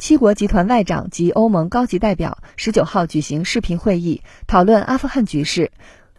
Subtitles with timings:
[0.00, 5.72] 七国集团外长及欧盟高级代表十九号举行视频会议，讨论阿富汗局势。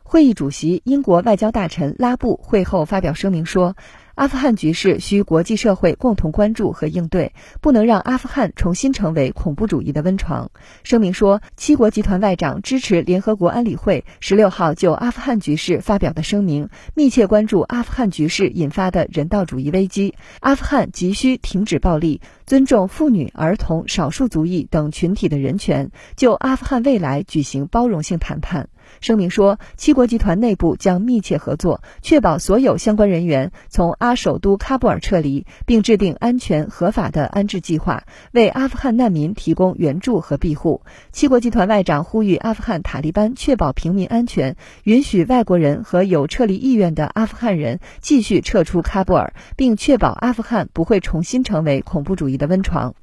[0.04, 3.76] 会议主席英国外交大臣拉布会后发表声明说。
[4.16, 10.52] 阿富汗局势需国际社会共同关注和应对，不能让阿富汗重新成为恐怖主义的温床。
[10.84, 20.16] 声明说，七国集团外长支持联合国安理会十六号就阿富汗局势发表的声明，密切关注阿富汗局势引发的人道主义危机。
[20.42, 28.70] 阿富汗急需停止暴力，尊重妇女、儿童、少数族裔等群体的人权，就阿富汗未来举行包容性谈判。
[29.00, 40.82] 声明说，七国集团内部将密切合作，确保所有相关人员从阿首都喀布尔撤离，并制定安全合法的安置计划，为阿富汗难民提供援助和庇护。
[41.12, 52.94] 七国集团外长呼吁阿富汗塔利班确保平民安全，允许外国人和有撤离意愿的阿富汗人继续撤出喀布尔，并确保阿富汗不会重新成为恐怖主义的温床。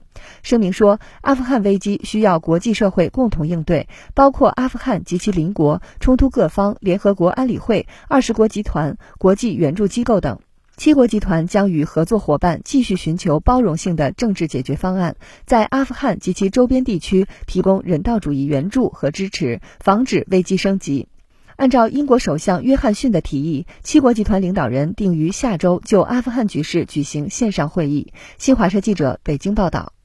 [0.43, 10.41] 声明说，阿富汗危机需要国际社会共同应对，包括阿富汗及其邻国、冲突各方、联合国安理会、二十国集团、国际援助机构等。
[10.77, 21.09] 七国集团将与合作伙伴继续寻求包容性的政治解决方案，在阿富汗及其周边地区提供人道主义援助和支持，防止危机升级。
[21.57, 28.13] 按照英国首相约翰逊的提议，七国集团领导人定于下周就阿富汗局势举行线上会议。
[28.39, 29.98] 新华社记者北京报道。